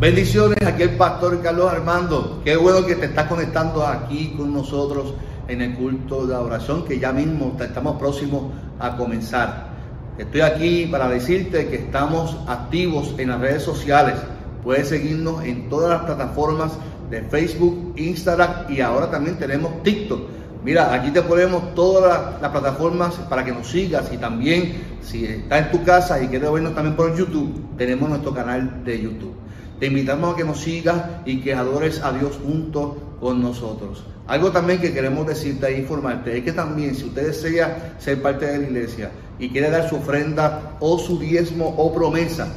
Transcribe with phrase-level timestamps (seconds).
[0.00, 2.40] Bendiciones, aquí el pastor Carlos Armando.
[2.44, 5.14] Qué bueno que te estás conectando aquí con nosotros
[5.48, 9.70] en el culto de oración que ya mismo estamos próximos a comenzar.
[10.16, 14.14] Estoy aquí para decirte que estamos activos en las redes sociales.
[14.62, 16.78] Puedes seguirnos en todas las plataformas
[17.10, 20.20] de Facebook, Instagram y ahora también tenemos TikTok.
[20.62, 25.66] Mira, aquí te ponemos todas las, plataformas para que nos sigas y también si estás
[25.66, 29.34] en tu casa y quieres vernos también por YouTube, tenemos nuestro canal de YouTube.
[29.78, 34.04] Te invitamos a que nos sigas y que adores a Dios junto con nosotros.
[34.26, 38.46] Algo también que queremos decirte e informarte es que también si usted desea ser parte
[38.46, 42.48] de la iglesia y quiere dar su ofrenda o su diezmo o promesa,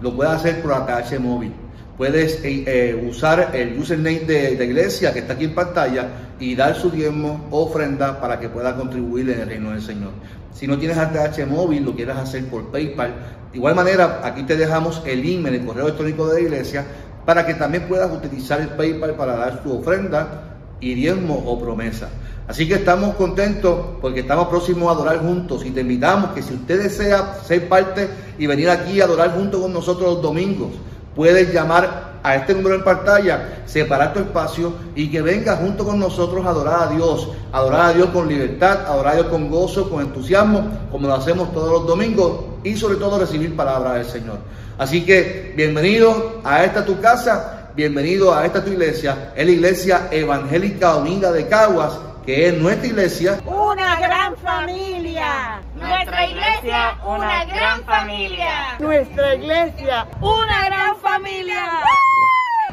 [0.00, 1.52] lo puede hacer por ATH móvil.
[1.98, 6.08] Puedes eh, eh, usar el username de, la iglesia que está aquí en pantalla
[6.38, 10.12] y dar su diezmo ofrenda para que pueda contribuir en el reino del Señor.
[10.54, 13.14] Si no tienes ATH móvil, lo quieras hacer por PayPal,
[13.50, 16.84] de igual manera, aquí te dejamos el email, el correo electrónico de la iglesia,
[17.26, 22.08] para que también puedas utilizar el PayPal para dar tu ofrenda y diezmo o promesa.
[22.46, 26.54] Así que estamos contentos porque estamos próximos a adorar juntos y te invitamos que si
[26.54, 28.08] usted desea ser parte
[28.38, 30.70] y venir aquí a adorar junto con nosotros los domingos,
[31.18, 35.98] puedes llamar a este número en pantalla, separar tu espacio y que venga junto con
[35.98, 39.90] nosotros a adorar a Dios, adorar a Dios con libertad, adorar a Dios con gozo,
[39.90, 44.38] con entusiasmo, como lo hacemos todos los domingos y sobre todo recibir palabra del Señor.
[44.78, 50.08] Así que bienvenido a esta tu casa, bienvenido a esta tu iglesia, es la iglesia
[50.12, 53.40] evangélica unida de Caguas, que es nuestra iglesia.
[53.44, 55.62] Una gran familia.
[55.88, 58.76] Nuestra iglesia, una gran familia.
[58.78, 61.62] Nuestra iglesia, una gran familia.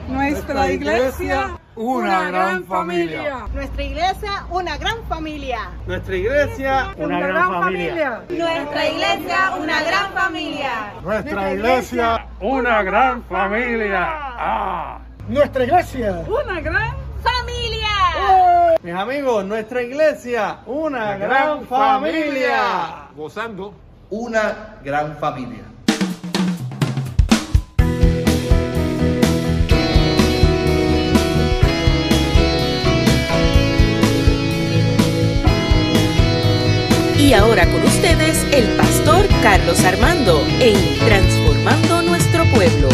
[0.08, 3.48] Nuestra iglesia, una gran familia.
[3.54, 5.70] Nuestra iglesia, una gran familia.
[5.88, 8.22] Nuestra iglesia, una gran familia.
[8.30, 10.72] Nuestra iglesia, una gran familia.
[11.02, 15.00] Nuestra iglesia, una gran familia.
[15.28, 16.92] Nuestra iglesia, una gran
[17.24, 17.96] familia.
[18.84, 23.05] Mis amigos, nuestra iglesia, una gran familia.
[23.16, 23.74] Gozando.
[24.10, 25.64] Una gran familia.
[37.18, 42.90] Y ahora con ustedes el pastor Carlos Armando en Transformando Nuestro Pueblo.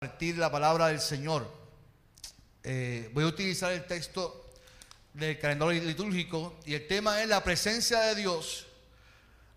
[0.00, 1.63] Partir la palabra del Señor.
[2.66, 4.50] Eh, voy a utilizar el texto
[5.12, 8.64] del calendario litúrgico y el tema es la presencia de Dios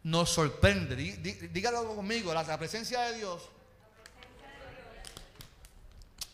[0.04, 0.96] nos sorprende.
[1.54, 3.44] Dígalo conmigo, la presencia de Dios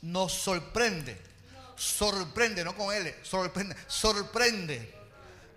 [0.02, 1.16] nos sorprende.
[1.76, 3.76] Sorprende, no con L, sorprende.
[3.88, 4.94] Sorprende.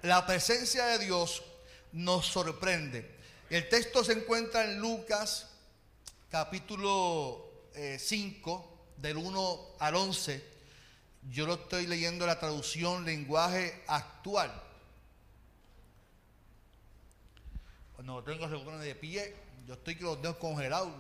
[0.02, 1.42] La presencia de Dios
[1.92, 3.16] nos sorprende.
[3.48, 5.46] El texto se encuentra en Lucas
[6.30, 10.55] capítulo 5, eh, del 1 al 11.
[11.30, 14.62] Yo lo estoy leyendo la traducción lenguaje actual.
[17.94, 19.34] Cuando tengo se de pie,
[19.66, 20.92] yo estoy con los dedos congelados.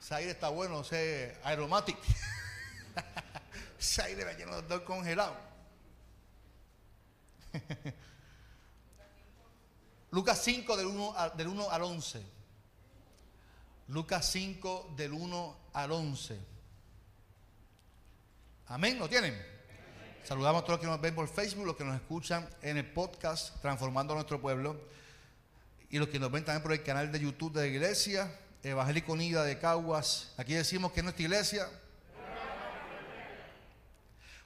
[0.00, 2.00] Ese aire está bueno, ese aeromático.
[3.78, 5.36] Ese aire me lleno de dos congelado.
[10.10, 12.22] Lucas 5 del 1, del 1 al 11.
[13.88, 16.51] Lucas 5 del 1 al 11.
[18.68, 19.40] Amén, ¿lo tienen?
[20.24, 22.86] Saludamos a todos los que nos ven por Facebook, los que nos escuchan en el
[22.86, 24.80] podcast Transformando a nuestro pueblo
[25.90, 29.12] y los que nos ven también por el canal de YouTube de la iglesia, Evangélico
[29.12, 30.32] Unida de Caguas.
[30.36, 31.68] Aquí decimos que es nuestra iglesia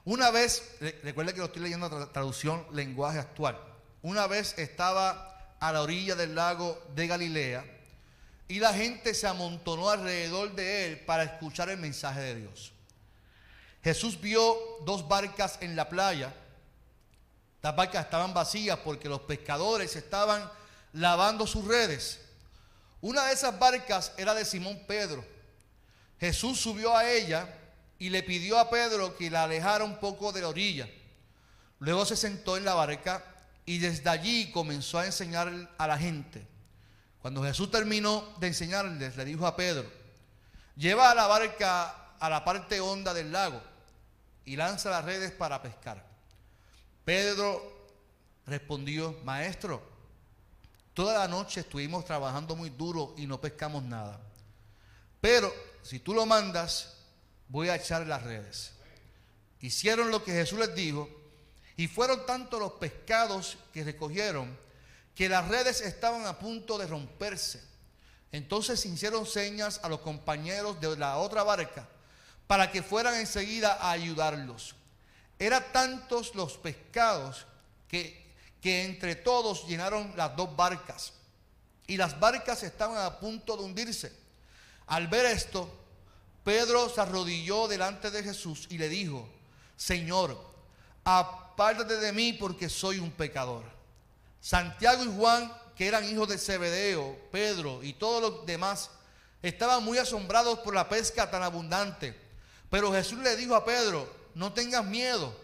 [0.06, 3.58] una vez, recuerde que lo estoy leyendo la traducción lenguaje actual.
[4.02, 7.64] Una vez estaba a la orilla del lago de Galilea
[8.46, 12.72] y la gente se amontonó alrededor de él para escuchar el mensaje de Dios.
[13.86, 16.34] Jesús vio dos barcas en la playa.
[17.62, 20.50] Las barcas estaban vacías porque los pescadores estaban
[20.92, 22.20] lavando sus redes.
[23.00, 25.24] Una de esas barcas era de Simón Pedro.
[26.18, 27.48] Jesús subió a ella
[27.96, 30.88] y le pidió a Pedro que la alejara un poco de la orilla.
[31.78, 33.22] Luego se sentó en la barca
[33.66, 36.44] y desde allí comenzó a enseñar a la gente.
[37.22, 39.88] Cuando Jesús terminó de enseñarles, le dijo a Pedro,
[40.74, 43.75] lleva a la barca a la parte honda del lago
[44.46, 46.02] y lanza las redes para pescar.
[47.04, 47.62] Pedro
[48.46, 49.82] respondió, maestro,
[50.94, 54.20] toda la noche estuvimos trabajando muy duro y no pescamos nada.
[55.20, 55.52] Pero
[55.82, 56.94] si tú lo mandas,
[57.48, 58.72] voy a echar las redes.
[59.60, 61.08] Hicieron lo que Jesús les dijo
[61.76, 64.56] y fueron tantos los pescados que recogieron
[65.16, 67.62] que las redes estaban a punto de romperse.
[68.30, 71.88] Entonces hicieron señas a los compañeros de la otra barca
[72.46, 74.74] para que fueran enseguida a ayudarlos.
[75.38, 77.46] Eran tantos los pescados
[77.88, 81.12] que, que entre todos llenaron las dos barcas
[81.86, 84.12] y las barcas estaban a punto de hundirse.
[84.86, 85.70] Al ver esto,
[86.44, 89.28] Pedro se arrodilló delante de Jesús y le dijo,
[89.76, 90.38] Señor,
[91.04, 93.64] apártate de mí porque soy un pecador.
[94.40, 98.90] Santiago y Juan, que eran hijos de Zebedeo, Pedro y todos los demás,
[99.42, 102.25] estaban muy asombrados por la pesca tan abundante.
[102.70, 105.34] Pero Jesús le dijo a Pedro, no tengas miedo,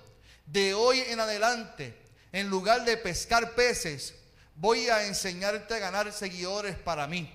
[0.47, 1.97] de hoy en adelante,
[2.33, 4.15] en lugar de pescar peces,
[4.57, 7.33] voy a enseñarte a ganar seguidores para mí.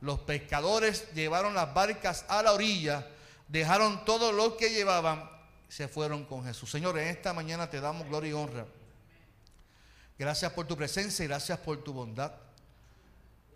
[0.00, 3.08] Los pescadores llevaron las barcas a la orilla,
[3.48, 5.30] dejaron todo lo que llevaban,
[5.68, 6.70] se fueron con Jesús.
[6.70, 8.66] Señor, en esta mañana te damos gloria y honra.
[10.18, 12.32] Gracias por tu presencia y gracias por tu bondad.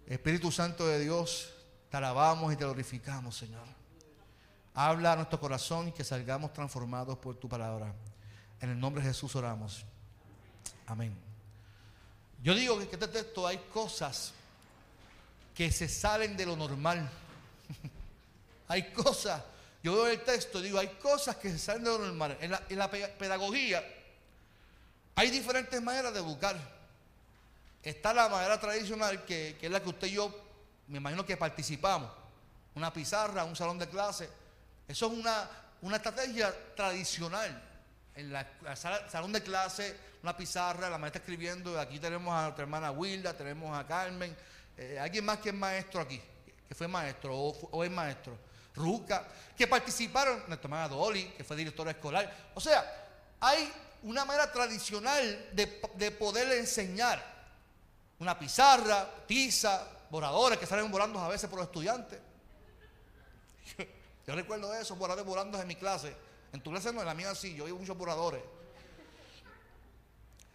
[0.06, 1.52] Espíritu Santo de Dios,
[1.90, 3.77] te alabamos y te glorificamos, Señor.
[4.80, 7.92] Habla a nuestro corazón y que salgamos transformados por tu palabra.
[8.60, 9.84] En el nombre de Jesús oramos.
[10.86, 11.18] Amén.
[12.44, 14.32] Yo digo que en este texto hay cosas
[15.52, 17.10] que se salen de lo normal.
[18.68, 19.42] hay cosas,
[19.82, 22.38] yo veo el texto digo, hay cosas que se salen de lo normal.
[22.40, 23.82] En la, pedagogía
[25.16, 26.56] hay diferentes maneras de educar.
[27.82, 30.32] Está la manera tradicional, que, que, es la que usted y yo,
[30.86, 32.12] me imagino que participamos.
[32.76, 34.46] Una pizarra, un salón de clase.
[34.88, 35.48] Eso es una,
[35.82, 37.68] una estrategia tradicional
[38.18, 38.44] en la,
[38.74, 43.78] salón de clase, una pizarra, la maestra escribiendo, aquí tenemos a nuestra hermana Wilda, tenemos
[43.78, 44.36] a Carmen,
[44.76, 46.20] eh, alguien más que es maestro aquí,
[46.66, 48.36] que fue maestro o, es maestro,
[48.74, 52.50] Ruca, que participaron, nuestra hermana Dolly, que fue directora escolar.
[52.54, 52.84] O sea,
[53.38, 57.38] hay una manera tradicional de, de poder enseñar.
[58.18, 62.18] Una pizarra, tiza, borradores que salen volando a veces por los estudiantes.
[64.28, 66.14] Yo recuerdo eso, borradores volando en mi clase
[66.52, 68.42] en tu clase no, en la mía sí, yo oigo muchos oradores.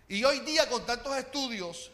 [0.07, 1.91] Y hoy día con tantos estudios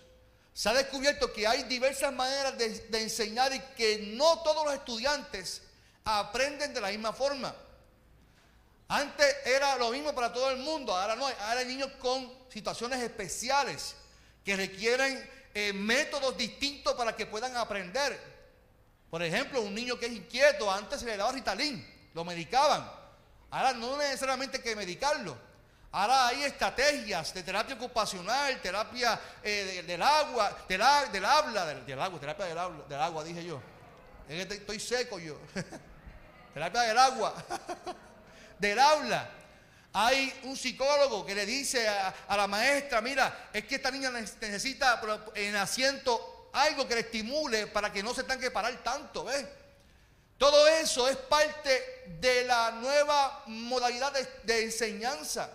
[0.53, 5.61] se ha descubierto que hay diversas maneras de, enseñar y que no todos los estudiantes
[6.03, 7.55] aprenden de la misma forma.
[8.89, 12.99] Antes era lo mismo para todo el mundo, ahora no, ahora hay niños con situaciones
[12.99, 13.95] especiales
[14.43, 18.28] que requieren eh, métodos distintos para que puedan aprender.
[19.09, 22.89] Por ejemplo, un niño que es inquieto, antes se le daba Ritalin, lo medicaban.
[23.49, 25.37] Ahora no necesariamente hay que medicarlo.
[25.91, 32.45] Ahora hay estrategias de terapia ocupacional, terapia eh, del agua, del, habla, del, agua, terapia
[32.45, 33.59] del, del agua, dije yo.
[34.27, 35.39] Estoy seco yo.
[36.53, 37.33] terapia del agua,
[38.59, 39.31] del habla.
[39.93, 45.01] Hay un psicólogo que le dice a, la maestra, mira, es que esta niña necesita
[45.33, 49.45] en asiento algo que le estimule para que no se tenga que parar tanto, ¿ves?
[50.39, 54.13] Todo eso es parte de la nueva modalidad
[54.43, 55.51] de, enseñanza.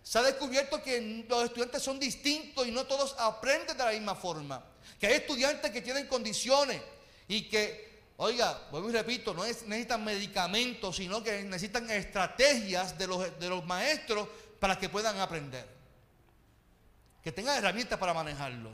[0.00, 4.14] Se ha descubierto que los estudiantes son distintos y no todos aprenden de la misma
[4.14, 4.64] forma.
[5.00, 6.80] Que hay estudiantes que tienen condiciones
[7.26, 13.40] y que, oiga, vuelvo y repito, no necesitan medicamentos, sino que necesitan estrategias de los,
[13.40, 14.28] de los maestros
[14.60, 15.66] para que puedan aprender.
[17.24, 18.70] Que tengan herramientas para manejarlo.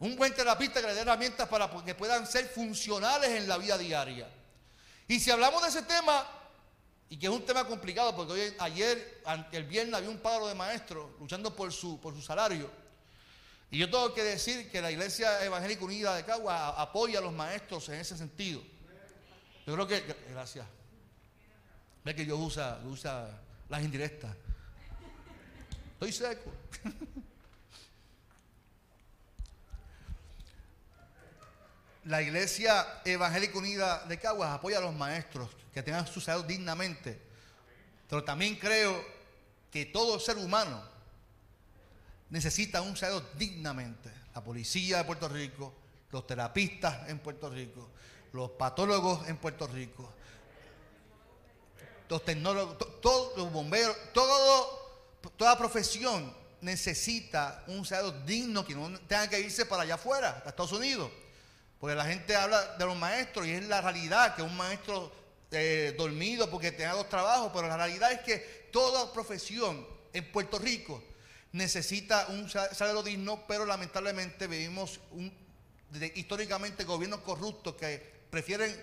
[0.00, 3.78] Un buen terapista que le dé herramientas para que puedan ser funcionales en la vida
[3.78, 4.28] diaria.
[5.06, 6.26] Y si hablamos de ese tema,
[7.08, 9.22] y que es un tema complicado, porque hoy, ayer,
[9.52, 12.70] el viernes, había un paro de maestros luchando por su, por su salario.
[13.70, 17.32] Y yo tengo que decir que la Iglesia Evangélica Unida de Cagua apoya a los
[17.32, 18.62] maestros en ese sentido.
[19.66, 20.66] Yo creo que, gracias.
[22.04, 24.34] Ve que yo usa, usa las indirectas.
[25.94, 26.52] Estoy seco.
[32.04, 37.18] la Iglesia Evangélica Unida de Caguas apoya a los maestros que tengan su salud dignamente.
[38.08, 39.04] Pero también creo
[39.70, 40.82] que todo ser humano
[42.30, 44.10] necesita un salud dignamente.
[44.34, 45.74] La policía de Puerto Rico,
[46.10, 47.90] los terapistas en Puerto Rico,
[48.32, 50.12] los patólogos en Puerto Rico,
[52.08, 59.40] los tecnólogos, todos los bomberos, toda profesión necesita un salud digno que no tenga que
[59.40, 61.10] irse para allá afuera, a Estados Unidos.
[61.84, 65.12] Porque la gente habla de los maestros y es la realidad que un maestro
[65.50, 68.38] eh, dormido porque tenga dos trabajos, pero la realidad es que
[68.72, 71.04] toda profesión en Puerto Rico
[71.52, 74.98] necesita un salario digno, pero lamentablemente vivimos
[76.14, 78.74] históricamente gobiernos corruptos que prefieren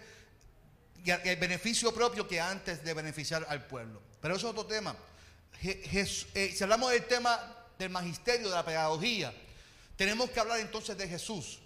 [1.03, 3.99] el beneficio propio que antes de beneficiar al pueblo.
[4.21, 4.95] Pero eso es otro tema.
[5.63, 9.33] Eh, si hablamos del tema del magisterio, de la pedagogía,
[9.95, 11.60] tenemos que hablar entonces de Jesús.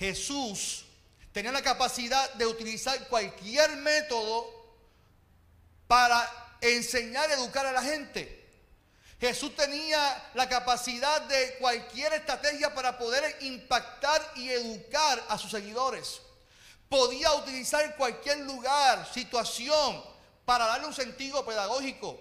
[0.00, 0.86] Jesús
[1.30, 4.48] tenía la capacidad de utilizar cualquier método
[5.86, 8.48] para enseñar, educar a la gente.
[9.20, 16.22] Jesús tenía la capacidad de cualquier estrategia para poder impactar y educar a sus seguidores.
[16.88, 20.02] Podía utilizar cualquier lugar, situación,
[20.46, 22.18] para darle un sentido pedagógico.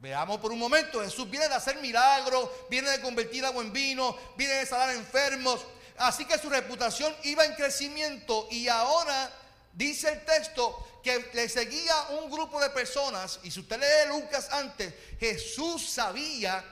[0.00, 4.14] Veamos por un momento, Jesús viene de hacer milagros, viene de convertir agua en vino,
[4.36, 5.64] viene de sanar enfermos.
[5.98, 9.30] Así que su reputación iba en crecimiento y ahora
[9.72, 14.48] dice el texto que le seguía un grupo de personas, y si usted lee Lucas
[14.50, 16.64] antes, Jesús sabía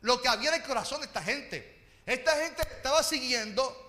[0.00, 1.76] lo que había en el corazón de esta gente.
[2.04, 3.82] Esta gente estaba siguiendo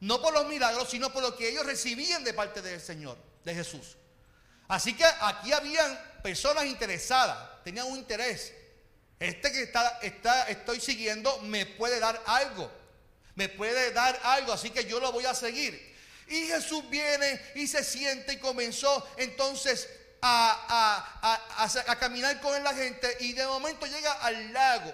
[0.00, 3.54] no por los milagros, sino por lo que ellos recibían de parte del Señor, de
[3.54, 3.96] Jesús.
[4.68, 8.52] Así que aquí habían personas interesadas, tenían un interés.
[9.20, 12.70] Este que está, está, estoy siguiendo me puede dar algo,
[13.34, 15.92] me puede dar algo, así que yo lo voy a seguir.
[16.28, 19.88] Y Jesús viene y se siente y comenzó entonces
[20.22, 24.92] a, caminar con la gente y de momento llega al lago.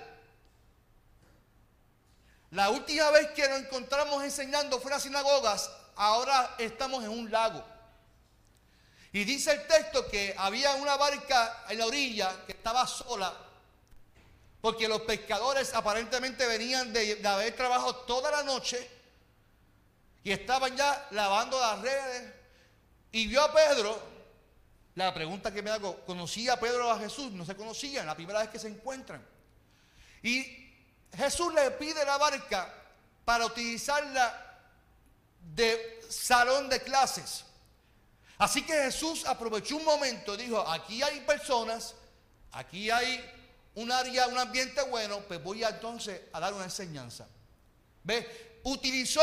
[2.51, 7.31] La última vez que nos encontramos enseñando fue en las sinagogas, ahora estamos en un
[7.31, 7.63] lago.
[9.13, 13.35] Y dice el texto que había una barca en la orilla que estaba sola,
[14.61, 18.89] porque los pescadores aparentemente venían de, haber trabajado toda la noche
[20.25, 22.35] y estaban ya lavando las redes.
[23.13, 24.19] Y vio a Pedro.
[24.97, 27.31] La pregunta que me hago, ¿conocía a Pedro a Jesús?
[27.33, 29.25] No se conocían, la primera vez que se encuentran.
[30.23, 30.75] Y
[31.17, 32.75] Jesús le pide la barca
[33.25, 34.59] para utilizarla
[35.55, 37.45] de salón de clases.
[38.39, 41.95] Así que Jesús aprovechó un momento y dijo, aquí hay personas,
[42.53, 43.38] aquí hay
[43.79, 47.29] un área, un ambiente bueno, pues voy a, entonces a dar una enseñanza.
[48.03, 48.61] ¿Ve?
[48.65, 49.23] Utilizó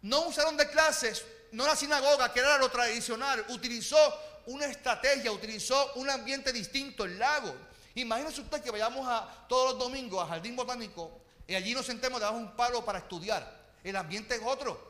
[0.00, 3.44] no un salón de clases, no la sinagoga, que era lo tradicional.
[3.50, 3.98] Utilizó
[4.46, 7.54] una estrategia, utilizó un ambiente distinto, el lago.
[7.96, 12.18] Imagínese usted que vayamos a, todos los domingos al Jardín Botánico y allí nos sentemos
[12.18, 13.60] debajo de un palo para estudiar.
[13.84, 14.88] El ambiente es otro.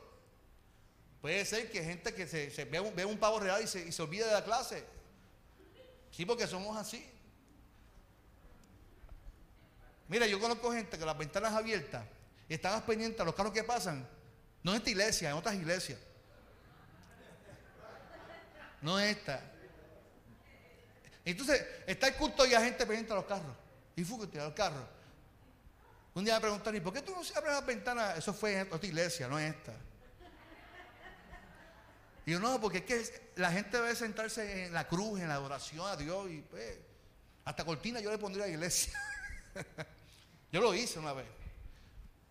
[1.19, 4.25] Puede ser que gente que se, ve, un, pavo real y se, y se olvide
[4.25, 4.85] de la clase.
[6.11, 7.05] Sí, porque somos así.
[10.11, 12.03] Mira, yo conozco gente que las ventanas abiertas
[12.49, 14.05] y están pendientes a los carros que pasan
[14.61, 15.97] no en esta iglesia, en otras iglesias.
[18.81, 19.41] No esta.
[21.23, 23.55] Entonces, está el culto y la gente pendiente a los carros.
[23.95, 24.83] Y fúgate a los carros.
[26.13, 28.17] Un día me preguntaron, ¿y por qué tú no se abres las ventanas?
[28.17, 29.71] Eso fue en otra iglesia, no en esta.
[32.25, 35.35] Y yo, no, porque es que la gente debe sentarse en la cruz, en la
[35.35, 36.29] adoración a Dios.
[36.29, 36.79] Y pues,
[37.45, 38.91] hasta cortina yo le pondría a la iglesia.
[40.51, 41.27] yo lo hice una vez.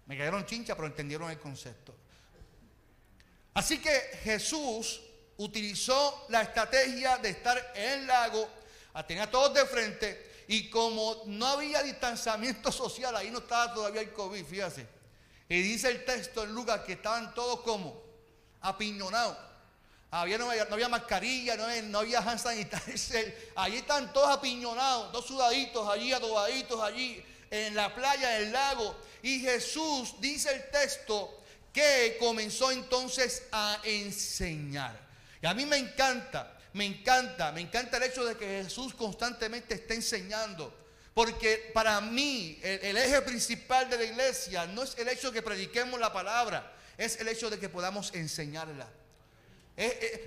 [0.07, 1.95] Me cayeron chincha, pero entendieron el concepto.
[3.55, 3.91] Así que
[4.23, 5.01] Jesús
[5.39, 8.49] utilizó la estrategia de estar en el lago,
[8.95, 13.73] a tener a todos de frente, y como no había distanciamiento social, ahí no estaba
[13.73, 14.87] todavía el COVID, fíjate.
[15.49, 18.03] Y dice el texto en Lucas que estaban todos como
[18.61, 19.37] apiñonados.
[20.11, 23.53] No, había, mascarilla, no había, no había hand sanitizer.
[23.57, 28.97] Allí están todos apiñonados, dos sudaditos allí, adobaditos allí, en la playa, en el lago.
[29.23, 31.43] Y Jesús, dice el texto,
[31.73, 34.99] que comenzó entonces a enseñar.
[35.43, 39.75] Y a mí me encanta, me encanta, me encanta el hecho de que Jesús constantemente
[39.75, 40.77] esté enseñando.
[41.15, 45.43] Porque para mí el, eje principal de la iglesia no es el hecho de que
[45.43, 48.89] prediquemos la palabra, es el hecho de que podamos enseñarla.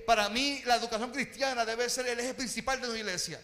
[0.05, 3.39] para mí la educación cristiana debe ser el eje principal de una iglesia.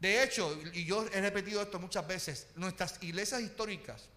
[0.00, 4.08] De hecho, y yo he repetido esto muchas veces, nuestras iglesias históricas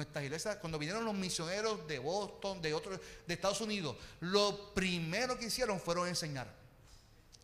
[0.00, 5.38] nuestras iglesias, cuando vinieron los misioneros de Boston, de otros, de Estados Unidos, lo primero
[5.38, 6.48] que hicieron fueron enseñar.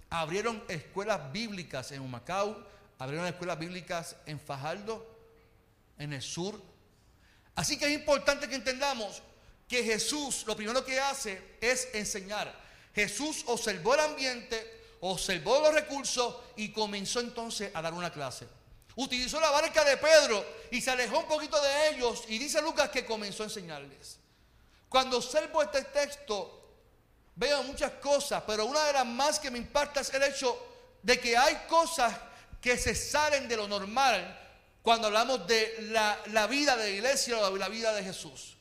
[0.08, 2.66] Abrieron escuelas bíblicas en Humacao,
[2.98, 5.06] abrieron escuelas bíblicas en Fajardo,
[5.98, 6.60] en el sur.
[7.54, 9.22] Así que es importante que entendamos
[9.68, 12.64] que Jesús lo primero que hace es enseñar.
[12.94, 18.46] Jesús observó el ambiente, observó los recursos y comenzó entonces a dar una clase
[18.96, 22.90] utilizó la barca de Pedro y se alejó un poquito de ellos y dice Lucas
[22.90, 24.18] que comenzó a enseñarles.
[24.88, 26.64] Cuando observo este texto,
[27.34, 30.58] veo muchas cosas, pero una de las más que me impacta es el hecho
[31.02, 32.14] de que hay cosas
[32.60, 34.40] que se salen de lo normal
[34.82, 38.56] cuando hablamos de la, vida de la iglesia o la vida de Jesús.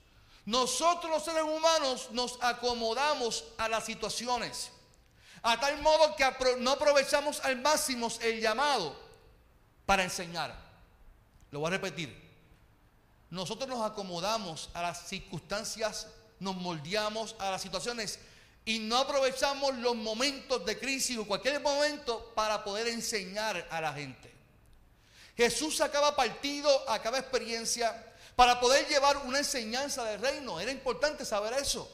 [0.46, 4.70] Nosotros los seres humanos nos acomodamos a las situaciones,
[5.46, 6.26] a tal modo que
[6.58, 8.96] no aprovechamos al máximo el llamado
[9.86, 10.56] para enseñar.
[11.52, 12.26] Lo voy a repetir.
[13.30, 16.08] nosotros nos acomodamos a las circunstancias,
[16.40, 18.18] nos moldeamos a las situaciones
[18.66, 23.94] y no aprovechamos los momentos de crisis o cualquier momento para poder enseñar a la
[23.94, 24.34] gente.
[25.38, 30.60] Jesús sacaba partido a cada experiencia para poder llevar una enseñanza del reino.
[30.60, 31.88] Era importante saber eso.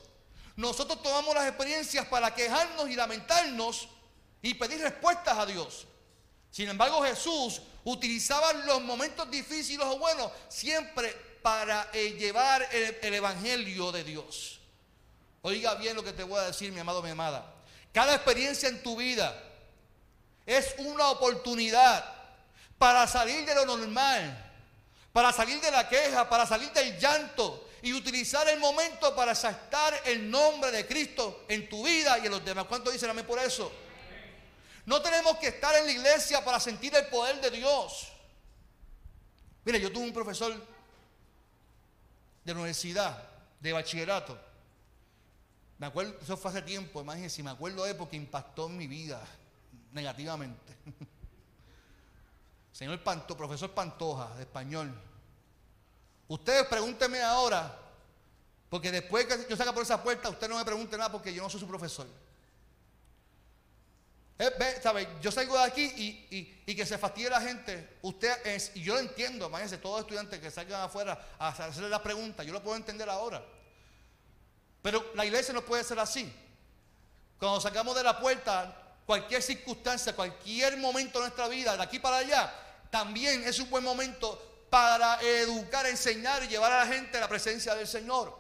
[0.56, 3.88] Nosotros tomamos las experiencias para quejarnos y lamentarnos
[4.42, 5.88] y pedir respuestas a Dios.
[6.50, 13.92] Sin embargo, Jesús utilizaba los momentos difíciles o buenos siempre para eh, llevar el, evangelio
[13.92, 14.60] de Dios.
[15.42, 17.54] Oiga bien lo que te voy a decir, mi amado, mi amada.
[17.94, 19.36] Cada experiencia en tu vida
[20.46, 22.06] es una oportunidad
[22.78, 24.52] para salir de lo normal,
[25.14, 29.94] para salir de la queja, para salir del llanto y utilizar el momento para exaltar
[30.06, 32.66] el nombre de Cristo en tu vida y en los demás.
[32.66, 33.72] ¿Cuánto dicen amén por eso?
[34.86, 38.08] No tenemos que estar en la iglesia para sentir el poder de Dios.
[39.64, 40.54] Mire, yo tuve un profesor
[42.44, 44.40] de universidad, de bachillerato.
[45.78, 49.22] Me acuerdo, eso fue hace tiempo, imagínense, me acuerdo de porque impactó en mi vida
[49.92, 50.78] negativamente.
[52.72, 54.94] Señor Panto, profesor Pantoja, de español.
[56.32, 57.78] Ustedes pregúntenme ahora,
[58.70, 61.44] porque después que yo salga por esa puerta, usted no me pregunte nada porque yo
[61.44, 62.08] no soy su profesor.
[64.40, 64.82] Eh,
[65.22, 67.98] yo salgo de aquí y, que se fastidie la gente.
[68.02, 71.90] Usted es, y yo lo entiendo, imagínense, todos los estudiantes que salgan afuera a hacerle
[71.90, 73.44] la pregunta, yo lo puedo entender ahora.
[74.82, 76.34] Pero la iglesia no puede ser así.
[77.40, 78.74] Cuando sacamos de la puerta
[79.06, 82.54] cualquier circunstancia, cualquier momento de nuestra vida, de aquí para allá,
[82.90, 87.28] también es un buen momento para educar, enseñar y llevar a la gente a la
[87.28, 88.36] presencia del Señor.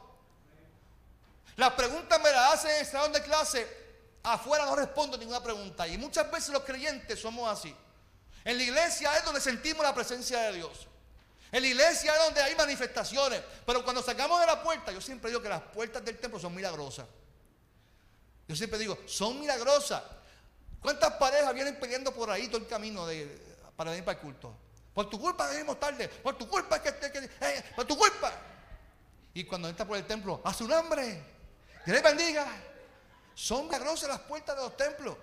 [1.57, 3.81] Las preguntas me las hacen en el salón de clase
[4.23, 5.87] Afuera no respondo ninguna pregunta.
[5.87, 7.75] Y muchas veces los creyentes somos así.
[8.43, 10.87] En la iglesia es donde sentimos la presencia de Dios.
[11.51, 13.41] En la iglesia es donde hay manifestaciones.
[13.65, 16.53] Pero cuando sacamos de la puerta, yo siempre digo que las puertas del templo son
[16.53, 17.07] milagrosas.
[18.47, 20.03] Yo siempre digo, son milagrosas.
[20.79, 23.07] ¿Cuántas parejas vienen peleando por ahí todo el camino
[23.75, 24.55] para venir para el culto?
[24.93, 26.07] Por tu culpa venimos tarde.
[26.07, 28.31] Por tu culpa es que, eh, por tu culpa.
[29.33, 31.23] Y cuando entra por el templo, hace un hambre.
[31.85, 32.47] Dios le bendiga.
[33.33, 35.17] Son milagrosas las puertas de los templos.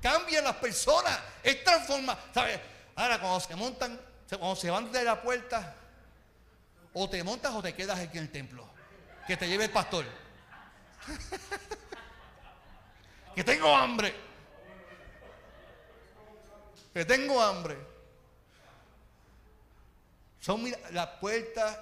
[0.00, 1.18] Cambian las personas.
[1.42, 2.18] Es transforma.
[2.32, 2.58] ¿Sabes?
[2.96, 5.74] Ahora, cuando se montan, cuando se van de la puerta,
[6.94, 8.68] o te montas o te quedas aquí en el templo.
[9.26, 10.06] Que te lleve el pastor.
[13.34, 14.14] que tengo hambre.
[16.94, 17.87] Que tengo hambre.
[20.48, 20.64] Son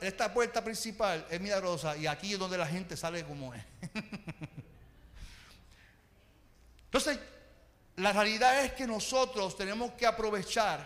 [0.01, 3.63] esta puerta principal es milagrosa y aquí es donde la gente sale como es.
[6.87, 7.17] Entonces,
[7.95, 10.85] la realidad es que nosotros tenemos que aprovechar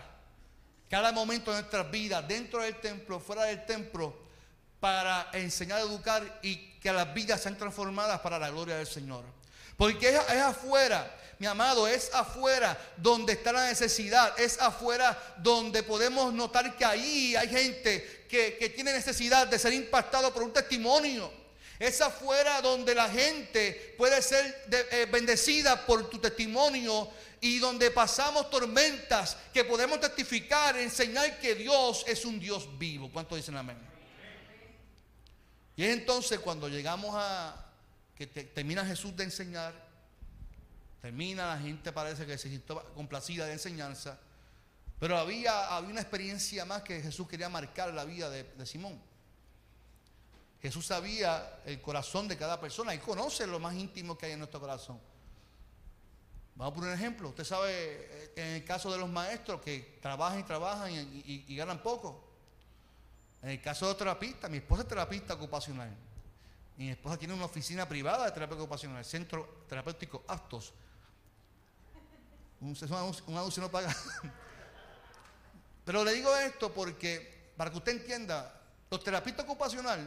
[0.91, 4.15] cada momento de nuestras vidas, dentro del templo, fuera del templo,
[4.79, 9.25] para enseñar, educar y que las vidas sean transformadas para la gloria del Señor.
[9.75, 11.11] Porque es, afuera,
[11.41, 17.35] mi amado, es afuera donde está la necesidad, es afuera donde podemos notar que ahí
[17.35, 21.33] hay gente que, que tiene necesidad de ser impactado por un testimonio.
[21.79, 28.47] Es afuera donde la gente puede ser eh, bendecida por tu testimonio y donde pasamos
[28.51, 33.09] tormentas que podemos testificar, enseñar que Dios es un Dios vivo.
[33.11, 33.79] ¿Cuántos dicen amén?
[35.75, 37.65] Y es entonces cuando llegamos a
[38.15, 39.90] que termina Jesús de enseñar,
[41.01, 44.19] termina, la gente parece que se sintió complacida de enseñanza,
[44.99, 49.01] pero había, había una experiencia más que Jesús quería marcar la vida de Simón.
[50.61, 54.39] Jesús sabía el corazón de cada persona y conoce lo más íntimo que hay en
[54.39, 54.99] nuestro corazón.
[56.55, 57.29] Vamos por un ejemplo.
[57.29, 61.81] Usted sabe, eh, en el caso de los maestros que trabajan y trabajan y, ganan
[61.81, 62.23] poco.
[63.41, 65.89] En el caso de terapista, mi esposa es terapista ocupacional.
[66.77, 70.73] Mi esposa tiene una oficina privada de terapia ocupacional, Centro Terapéutico Actos.
[72.61, 72.77] Un,
[73.27, 73.95] un anuncio no paga.
[75.85, 78.53] Pero le digo esto porque, para que usted entienda,
[78.89, 80.05] los terapistas ocupacionales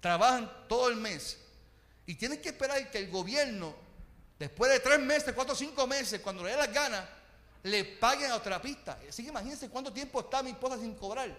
[0.00, 1.38] trabajan todo el mes
[2.06, 3.74] y tienen que esperar que el gobierno,
[4.38, 7.04] después de tres meses, cuatro o cinco meses, cuando le dé las ganas,
[7.62, 8.98] le paguen a otra terapista.
[9.08, 11.34] Así que imagínense cuánto tiempo está mi esposa sin cobrar.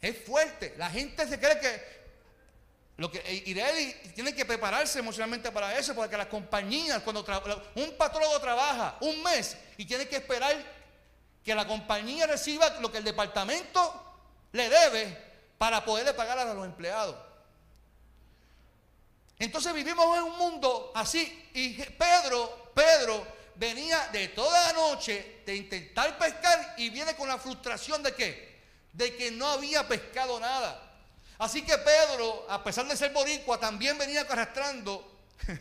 [0.00, 0.74] Es fuerte.
[0.78, 1.97] La gente se cree que
[2.98, 3.54] lo que y
[4.10, 7.24] tiene que prepararse emocionalmente para eso, porque las compañías, cuando
[7.76, 10.56] un patrólogo trabaja un mes y tiene que esperar
[11.44, 14.04] que la compañía reciba lo que el departamento
[14.50, 15.16] le debe
[15.58, 17.14] para poderle pagar a los empleados.
[19.38, 25.54] Entonces vivimos en un mundo así y Pedro, Pedro venía de toda la noche de
[25.54, 28.60] intentar pescar y viene con la frustración de qué?
[28.92, 30.87] De que no había pescado nada.
[31.38, 35.08] Así que Pedro, a pesar de ser boricua, también venía arrastrando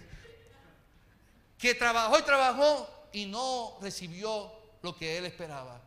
[1.58, 5.80] que trabajó y trabajó y no recibió lo que él esperaba.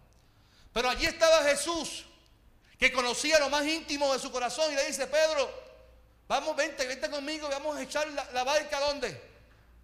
[0.72, 2.06] Pero allí estaba Jesús,
[2.78, 5.50] que conocía lo más íntimo de su corazón y le dice, Pedro,
[6.28, 9.20] vamos, vente, vente conmigo, vamos a echar la, barca a dónde?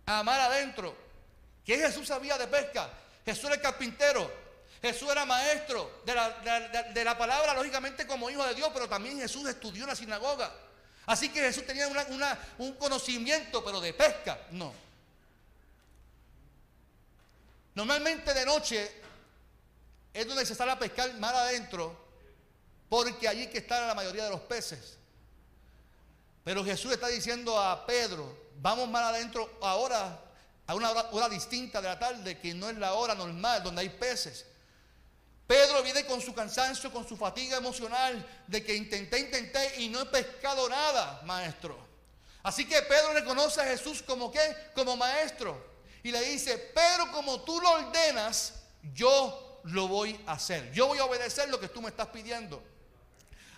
[0.06, 0.96] A mar adentro.
[1.64, 2.88] ¿Qué Jesús sabía de pesca?
[3.24, 4.45] Jesús era carpintero.
[4.92, 6.30] Jesús era maestro de la,
[6.92, 10.52] de, la, palabra, lógicamente como hijo de Dios, pero también Jesús estudió en la sinagoga.
[11.06, 11.88] Así que Jesús tenía
[12.58, 14.72] un conocimiento, pero de pesca, no.
[17.74, 18.90] Normalmente de noche
[20.12, 21.94] es donde se sale a pescar mar adentro,
[22.88, 24.96] porque allí que están la mayoría de los peces.
[26.42, 30.22] Pero Jesús está diciendo a Pedro, vamos mar adentro ahora
[30.66, 33.88] a una hora, distinta de la tarde, que no es la hora normal, donde hay
[33.90, 34.46] peces.
[35.46, 40.00] Pedro viene con su cansancio, con su fatiga emocional, de que intenté, intenté y no
[40.00, 41.78] he pescado nada, maestro.
[42.42, 44.70] Así que Pedro reconoce a Jesús como qué?
[44.74, 45.76] Como maestro.
[46.02, 48.54] Y le dice, pero como tú lo ordenas,
[48.94, 50.72] yo lo voy a hacer.
[50.72, 52.62] Yo voy a obedecer lo que tú me estás pidiendo.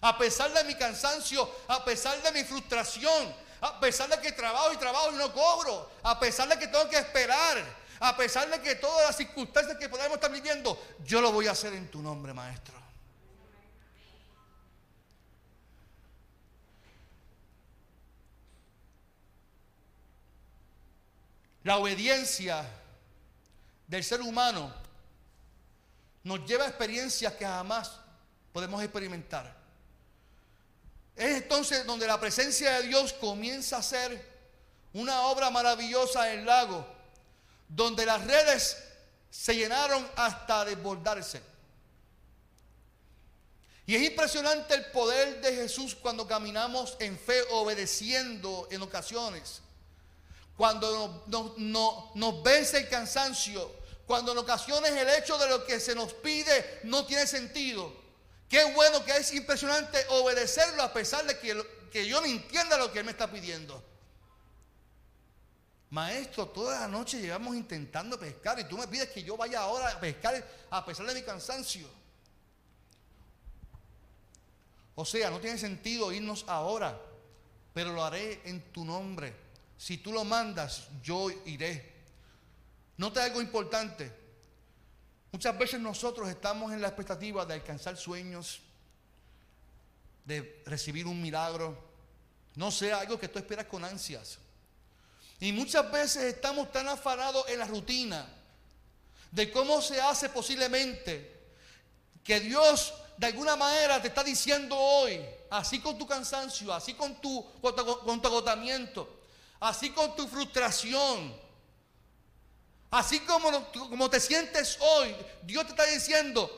[0.00, 4.72] A pesar de mi cansancio, a pesar de mi frustración, a pesar de que trabajo
[4.72, 7.58] y trabajo y no cobro, a pesar de que tengo que esperar,
[8.00, 11.52] a pesar de que todas las circunstancias que podemos estar viviendo, yo lo voy a
[11.52, 12.78] hacer en tu nombre, maestro.
[21.64, 22.64] La obediencia
[23.86, 24.72] del ser humano
[26.22, 27.92] nos lleva a experiencias que jamás
[28.52, 29.54] podemos experimentar.
[31.16, 34.38] Es entonces donde la presencia de Dios comienza a ser
[34.92, 36.86] una obra maravillosa en el lago,
[37.68, 38.76] donde las redes
[39.30, 41.42] se llenaron hasta desbordarse.
[43.86, 49.62] Y es impresionante el poder de Jesús cuando caminamos en fe, obedeciendo en ocasiones.
[50.58, 53.72] Cuando nos, vence el cansancio,
[54.06, 57.90] cuando en ocasiones el hecho de lo que se nos pide no tiene sentido.
[58.46, 62.92] Qué bueno que es impresionante obedecerlo a pesar de que, que yo no entienda lo
[62.92, 63.82] que Él me está pidiendo.
[65.90, 69.90] Maestro, toda la noche llevamos intentando pescar y tú me pides que yo vaya ahora
[69.90, 71.88] a pescar a pesar de mi cansancio.
[74.94, 77.00] O sea, no tiene sentido irnos ahora,
[77.72, 79.34] pero lo haré en tu nombre.
[79.78, 81.94] Si tú lo mandas, yo iré.
[82.96, 84.12] Nota algo importante.
[85.30, 88.60] Muchas veces nosotros estamos en la expectativa de alcanzar sueños,
[90.24, 91.78] de recibir un milagro,
[92.56, 94.38] no sé, algo que tú esperas con ansias.
[95.40, 98.26] Y muchas veces estamos tan afanados en la rutina
[99.30, 101.36] de cómo se hace posiblemente
[102.24, 105.20] que Dios de alguna manera te está diciendo hoy,
[105.50, 109.20] así con tu cansancio, así con tu, con tu agotamiento,
[109.60, 111.48] así con tu frustración,
[112.90, 116.50] Así como, como te sientes hoy, Dios te está diciendo,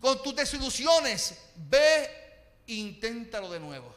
[0.00, 2.04] con tus desilusiones, ve
[2.66, 3.94] e inténtalo de nuevo.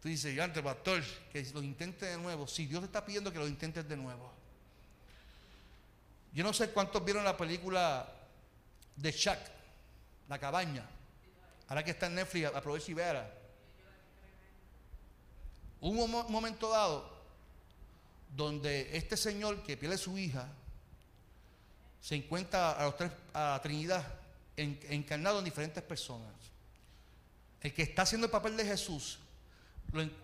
[0.00, 2.46] Tú dices, yo antes, pastor, que lo intente de nuevo.
[2.46, 4.32] Si Dios te está pidiendo que lo intentes de nuevo.
[6.32, 8.08] Yo no sé cuántos vieron la película
[8.94, 9.38] de Chuck,
[10.28, 10.88] La Cabaña.
[11.68, 13.34] Ahora que está en Netflix, aprovecha y vea.
[15.80, 17.18] Hubo un momento dado
[18.34, 20.48] donde este señor que pierde su hija
[22.00, 24.06] se encuentra a, los tres, a la Trinidad
[24.56, 26.32] encarnado en diferentes personas.
[27.60, 29.18] El que está haciendo el papel de Jesús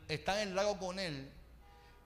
[0.09, 1.31] está en el lago con él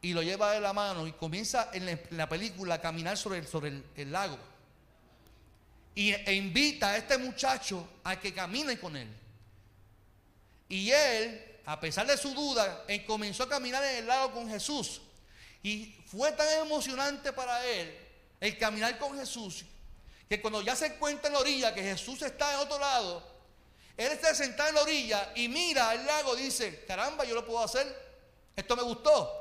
[0.00, 3.46] y lo lleva de la mano y comienza en la, película a caminar sobre, el,
[3.46, 4.38] sobre el, lago.
[5.94, 9.08] Y, e invita a este muchacho a que camine con él.
[10.68, 15.00] Y él, a pesar de su duda, comenzó a caminar en el lago con Jesús.
[15.62, 17.92] Y fue tan emocionante para él
[18.40, 19.64] el caminar con Jesús
[20.28, 23.26] que cuando ya se encuentra en la orilla, que Jesús está en otro lado,
[23.98, 27.58] él está sentado en la orilla y mira al lago dice, caramba, yo lo puedo
[27.58, 27.84] hacer,
[28.54, 29.34] esto me gustó.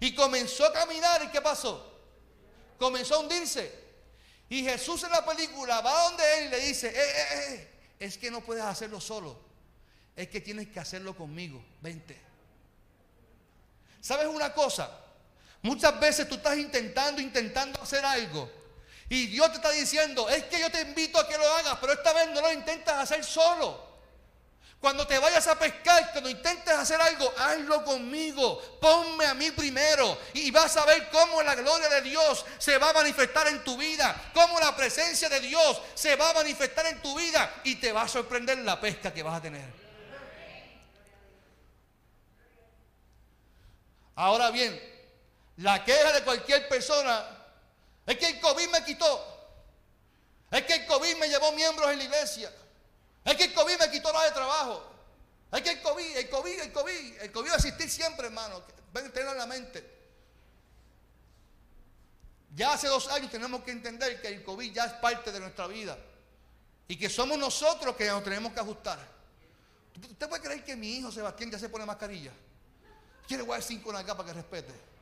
[0.00, 1.92] Y comenzó a caminar y ¿qué pasó?
[2.78, 3.84] Comenzó a hundirse.
[4.48, 8.16] Y Jesús en la película va donde él y le dice, eh, eh, eh, es
[8.16, 9.38] que no puedes hacerlo solo,
[10.16, 12.18] es que tienes que hacerlo conmigo, vente.
[14.00, 14.90] ¿Sabes una cosa?
[15.60, 18.50] Muchas veces tú estás intentando, intentando hacer algo.
[19.08, 21.92] Y Dios te está diciendo, es que yo te invito a que lo hagas, pero
[21.92, 23.94] esta vez no lo intentas hacer solo.
[24.84, 28.60] Cuando te vayas a pescar, cuando intentes hacer algo, hazlo conmigo.
[28.82, 30.18] Ponme a mí primero.
[30.34, 33.78] Y vas a ver cómo la gloria de Dios se va a manifestar en tu
[33.78, 34.14] vida.
[34.34, 37.62] Cómo la presencia de Dios se va a manifestar en tu vida.
[37.64, 39.64] Y te va a sorprender la pesca que vas a tener.
[44.16, 44.78] Ahora bien,
[45.56, 47.43] la queja de cualquier persona
[48.06, 49.34] es que el COVID me quitó.
[50.50, 52.52] Es que el COVID me llevó miembros en la iglesia.
[53.24, 54.90] Es que el COVID me quitó la de trabajo.
[55.50, 58.62] Es que el COVID, el COVID, el COVID, el COVID va a existir siempre, hermano.
[58.92, 59.94] Ven, tenerlo en la mente.
[62.54, 65.66] Ya hace dos años tenemos que entender que el COVID ya es parte de nuestra
[65.66, 65.98] vida.
[66.86, 68.98] Y que somos nosotros que nos tenemos que ajustar.
[69.96, 72.32] ¿Usted puede creer que mi hijo Sebastián ya se pone mascarilla?
[73.26, 74.93] Quiere guardar cinco en acá para que respete.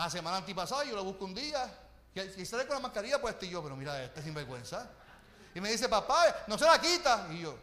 [0.00, 1.70] La semana antipasada yo lo busco un día.
[2.14, 4.88] Y sale con la mascarilla, pues estoy yo, pero mira, este sinvergüenza.
[5.54, 7.28] Y me dice, papá, no se la quita.
[7.30, 7.54] Y yo.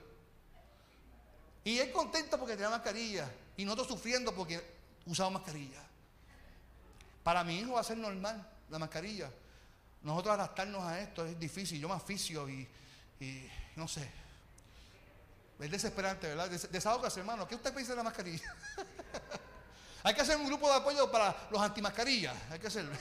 [1.63, 3.27] Y él contento porque tenía mascarilla.
[3.55, 4.63] Y nosotros sufriendo porque
[5.07, 5.81] usaba mascarilla.
[7.23, 9.31] Para mi hijo va a ser normal la mascarilla.
[10.03, 11.79] Nosotros adaptarnos a esto es difícil.
[11.79, 12.69] Yo me aficio y,
[13.19, 14.11] y no sé.
[15.59, 16.51] Es desesperante, ¿verdad?
[16.51, 17.47] Des hermano.
[17.47, 18.55] ¿Qué usted piensa de la mascarilla?
[20.07, 22.33] Hay que hacer un grupo de apoyo para los antimascarillas.
[22.49, 22.93] Hay que hacerlo.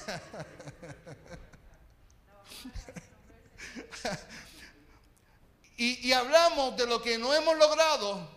[5.79, 8.29] Y, hablamos de lo que no hemos logrado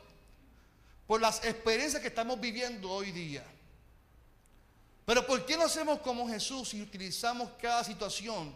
[1.08, 3.44] por las experiencias que estamos viviendo hoy día.
[5.06, 8.54] Pero ¿por qué no hacemos como Jesús y utilizamos cada situación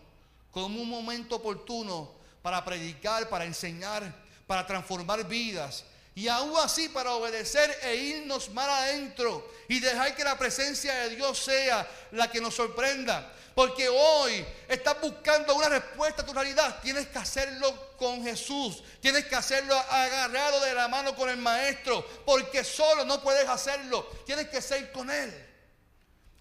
[0.52, 2.12] como un momento oportuno
[2.43, 4.13] para predicar, para enseñar,
[4.45, 10.23] para transformar vidas y aún así para obedecer e irnos más adentro y dejar que
[10.23, 13.34] la presencia de Dios sea la que nos sorprenda.
[13.56, 16.80] Porque hoy estás buscando una respuesta a tu realidad.
[16.82, 18.84] Tienes que hacerlo con Jesús.
[18.99, 22.04] Tienes que hacerlo agarrado de la mano con el Maestro.
[22.26, 24.08] Porque solo no puedes hacerlo.
[24.26, 25.32] Tienes que ser con Él.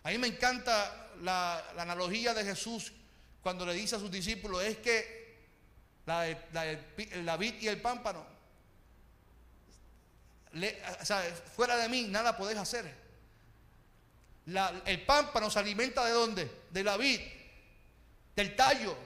[0.04, 2.92] A mí me encanta la, analogía de Jesús
[3.42, 4.62] cuando le dice a sus discípulos.
[4.64, 5.22] Es que
[6.06, 6.26] la,
[7.24, 8.32] la vid y el pámpano
[11.54, 12.84] fuera de mí nada podés hacer.
[14.86, 16.50] el pámpano se alimenta de dónde?
[16.70, 17.20] De la vid,
[18.36, 18.96] del tallo.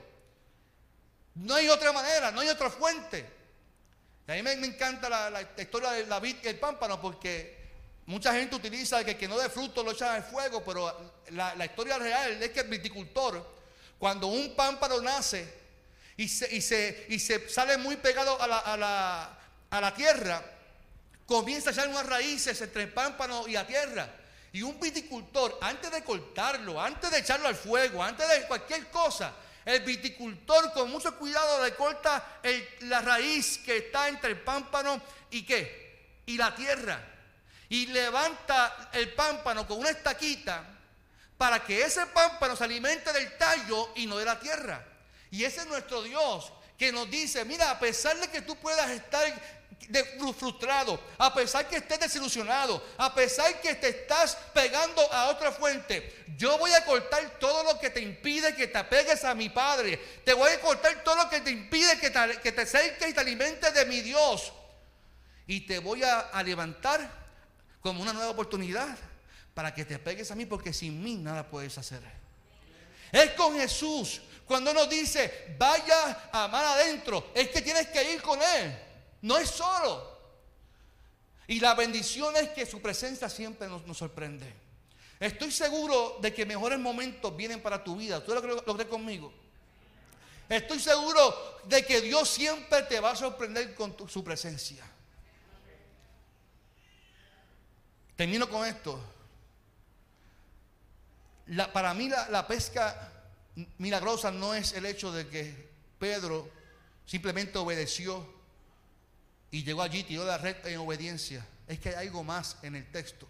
[1.36, 3.26] No hay otra manera, no hay otra fuente.
[4.26, 7.56] a mí me, encanta la, historia de la vid y el pámpano porque
[8.06, 11.64] mucha gente utiliza que el que no dé fruto lo echan al fuego, pero la,
[11.64, 13.54] historia real es que el viticultor,
[13.98, 15.46] cuando un pámpano nace
[16.16, 19.38] y se, y se, y se sale muy pegado a la, a la,
[19.70, 20.42] a la tierra,
[21.26, 24.08] comienza a echar unas raíces entre el pámpano y la tierra.
[24.52, 29.34] Y un viticultor, antes de cortarlo, antes de echarlo al fuego, antes de cualquier cosa,
[29.66, 32.38] el viticultor con mucho cuidado le corta
[32.80, 36.20] la raíz que está entre el pámpano y qué?
[36.26, 37.04] Y la tierra.
[37.68, 40.64] Y levanta el pámpano con una estaquita
[41.36, 44.82] para que ese pámpano se alimente del tallo y no de la tierra.
[45.30, 48.90] Y ese es nuestro Dios que nos dice, mira, a pesar de que tú puedas
[48.90, 49.24] estar
[50.36, 56.24] frustrado, a pesar que estés desilusionado, a pesar que te estás pegando a otra fuente,
[56.36, 59.98] yo voy a cortar todo lo que te impide que te apegues a mi Padre.
[60.24, 63.12] Te voy a cortar todo lo que te impide que te, que te acerques y
[63.12, 64.52] te alimentes de mi Dios.
[65.46, 67.08] Y te voy a, levantar
[67.80, 68.96] como una nueva oportunidad
[69.54, 72.02] para que te pegues a mí, porque sin mí nada puedes hacer.
[73.12, 74.20] Es con Jesús.
[74.44, 78.85] Cuando nos dice, vaya a amar adentro, es que tienes que ir con Él.
[79.26, 80.16] No es solo.
[81.48, 84.54] Y la bendición es que su presencia siempre nos, sorprende.
[85.18, 88.24] Estoy seguro de que mejores momentos vienen para tu vida.
[88.24, 89.32] ¿Tú lo, crees conmigo?
[90.48, 94.88] Estoy seguro de que Dios siempre te va a sorprender con su presencia.
[98.14, 99.00] Termino con esto.
[101.72, 103.12] para mí la pesca
[103.78, 106.48] milagrosa no es el hecho de que Pedro
[107.06, 108.35] simplemente obedeció
[109.50, 111.46] y llegó allí, tiró la red en obediencia.
[111.66, 113.28] Es que hay algo más en el texto.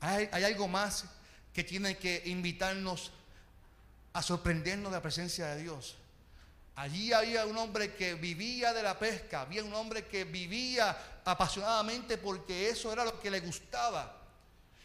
[0.00, 1.04] Hay, algo más
[1.52, 3.10] que tiene que invitarnos
[4.12, 5.96] a sorprendernos de la presencia de Dios.
[6.76, 12.16] Allí había un hombre que vivía de la pesca, había un hombre que vivía apasionadamente
[12.18, 14.14] porque eso era lo que le gustaba.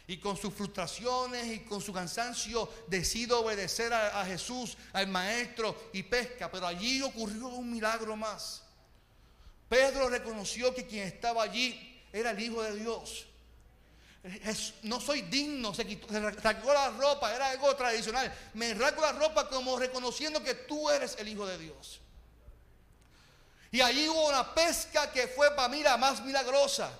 [0.06, 6.02] Y con sus frustraciones y con su cansancio decide obedecer a Jesús, al maestro y
[6.02, 6.50] pesca.
[6.50, 8.63] Pero allí ocurrió un milagro más.
[9.68, 13.26] Pedro reconoció que quien estaba allí era el Hijo de Dios.
[14.82, 16.06] no soy digno, se, quitó,
[16.42, 18.32] rasgó la ropa, era algo tradicional.
[18.54, 22.00] Me rasgo la ropa como reconociendo que tú eres el Hijo de Dios.
[23.72, 26.90] Y allí hubo una pesca que fue para mí la más milagrosa.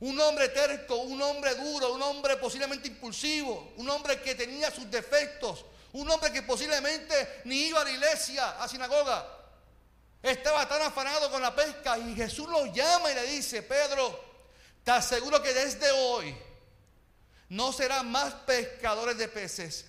[0.00, 4.90] Un hombre terco, un hombre duro, un hombre posiblemente impulsivo, un hombre que tenía sus
[4.90, 9.37] defectos, un hombre que posiblemente ni iba a la iglesia, a sinagoga.
[10.22, 14.24] Estaba tan afanado con la pesca y Jesús lo llama y le dice, Pedro,
[14.82, 16.34] te aseguro que desde hoy
[17.50, 19.86] no serán más pescadores de peces.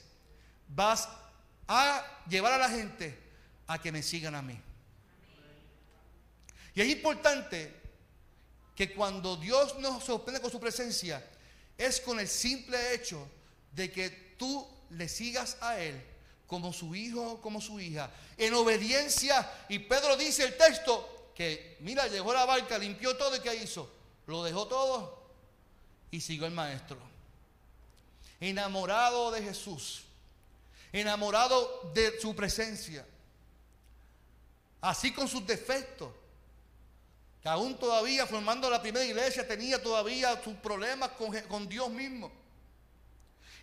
[0.67, 1.09] Vas
[1.67, 3.17] a llevar a la gente
[3.67, 4.59] a que me sigan a mí.
[6.75, 7.75] Y es importante
[8.75, 11.25] que cuando Dios nos sorprende con su presencia,
[11.77, 13.27] es con el simple hecho
[13.71, 16.01] de que tú le sigas a Él
[16.49, 19.49] como su hijo, como su hija, en obediencia.
[19.69, 23.89] Y Pedro dice el texto que, mira, llegó la barca, limpió todo y ¿qué hizo?
[24.25, 25.29] Lo dejó todo
[26.09, 26.97] y siguió el maestro.
[28.39, 30.05] Enamorado de Jesús,
[30.91, 33.05] enamorado de su presencia,
[34.81, 36.09] así con sus defectos,
[37.43, 42.31] que aún todavía formando la primera iglesia tenía todavía sus problemas con, Dios mismo.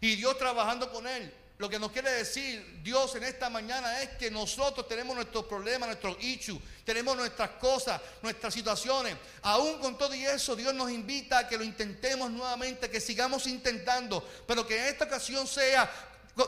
[0.01, 1.35] Y Dios trabajando con él.
[1.59, 5.89] Lo que nos quiere decir Dios en esta mañana es que nosotros tenemos nuestros problemas,
[5.89, 9.17] nuestros issues, tenemos nuestras cosas, nuestras situaciones.
[9.43, 13.47] Aún con todo y eso, Dios nos invita a que lo intentemos nuevamente, que sigamos
[13.47, 15.91] intentando, pero que en esta ocasión sea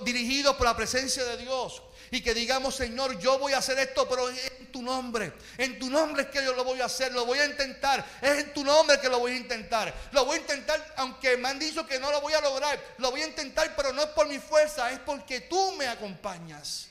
[0.04, 4.08] dirigido por la presencia de Dios y que digamos, Señor, yo voy a hacer esto,
[4.08, 5.32] pero en tu nombre.
[5.56, 8.04] En tu nombre es que yo lo voy a hacer, lo voy a intentar.
[8.20, 9.94] Es en tu nombre que lo voy a intentar.
[10.12, 12.78] Lo voy a intentar, aunque me han dicho que no lo voy a lograr.
[12.98, 16.88] Lo voy a intentar, pero no es por mi fuerza, es porque tú me acompañas.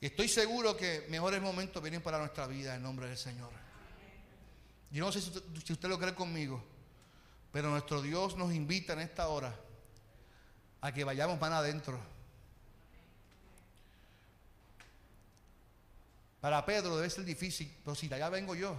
[0.00, 3.50] Y estoy seguro que mejores momentos vienen para nuestra vida en nombre del Señor.
[4.90, 6.62] Yo no sé si usted, si usted lo cree conmigo,
[7.50, 9.54] pero nuestro Dios nos invita en esta hora
[10.80, 12.00] a que vayamos más adentro.
[16.40, 18.76] Para Pedro debe ser difícil, pero si allá vengo yo,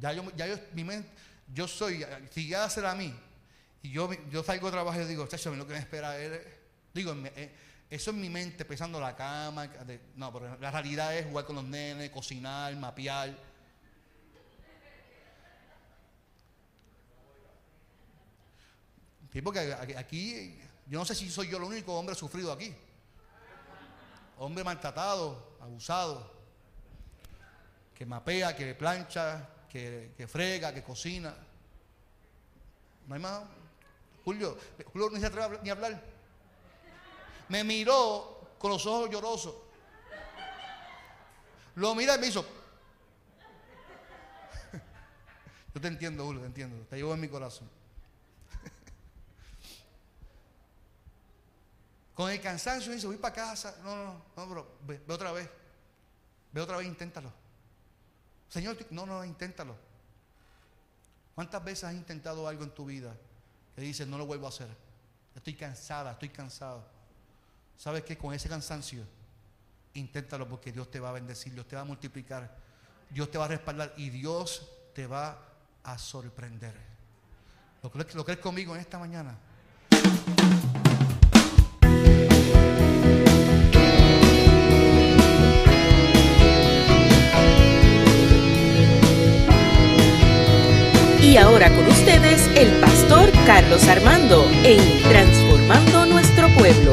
[0.00, 1.08] ya yo, ya yo, mi mente,
[1.52, 3.14] yo soy, si ya será a mí,
[3.82, 6.40] y yo, yo salgo de trabajo y digo, chacho, lo que me espera es,
[6.94, 7.52] digo, eh,
[7.90, 9.68] eso en mi mente, pensando la cama,
[10.16, 13.51] no, pero la realidad es jugar con los nenes, cocinar, mapear.
[19.40, 22.74] Porque aquí, yo no sé si soy yo el único hombre sufrido aquí.
[24.38, 26.30] Hombre maltratado, abusado,
[27.94, 31.34] que mapea, que plancha, que, frega, que cocina.
[33.06, 33.42] No hay más.
[34.24, 34.56] Julio,
[34.92, 36.02] Julio no se atreve ni a hablar.
[37.48, 39.54] Me miró con los ojos llorosos.
[41.76, 42.44] Lo mira y me hizo.
[45.74, 46.84] Yo te entiendo, Julio, te entiendo.
[46.86, 47.81] Te llevo en mi corazón.
[52.22, 53.74] Con el cansancio dice, voy para casa.
[53.82, 55.50] No, no, no, bro, ve, otra vez.
[56.52, 57.32] Ve otra vez, inténtalo.
[58.48, 59.74] Señor, no, no, inténtalo.
[61.34, 63.12] ¿Cuántas veces has intentado algo en tu vida
[63.74, 64.68] que dices, no lo vuelvo a hacer?
[65.34, 66.86] Estoy cansada, estoy cansado.
[67.76, 68.16] ¿Sabes qué?
[68.16, 69.04] Con ese cansancio,
[69.94, 72.56] inténtalo porque Dios te va a bendecir, Dios te va a multiplicar,
[73.10, 75.42] Dios te va a respaldar y Dios te va
[75.82, 76.76] a sorprender.
[77.82, 79.36] ¿Lo crees, lo crees conmigo en esta mañana?
[91.22, 96.92] Y ahora con ustedes el pastor Carlos Armando en Transformando Nuestro Pueblo.